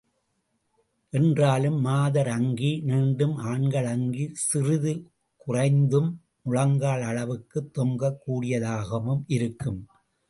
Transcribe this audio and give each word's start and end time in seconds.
என்றாலும், 1.09 1.79
மாதர் 1.81 2.27
அங்கி 2.27 2.81
நீண்டும், 2.83 3.35
ஆண்கள் 3.35 3.85
அங்கி 3.85 4.29
சிறிது 4.33 5.11
குறைந்தும், 5.37 6.21
முழங்கால் 6.41 7.01
அளவுக்குத் 7.01 7.77
தொங்கக் 7.77 8.19
கூடியதாகவும் 8.27 9.23
இருக்கும். 9.27 9.87